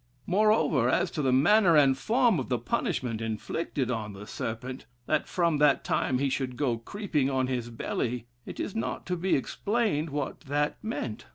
[0.25, 5.27] Moreover, as to the manner and form of the punishment inflicted on the serpent, that
[5.27, 9.35] from that time he should go creeping on his belly, it is not to be
[9.35, 11.27] explained what that meant.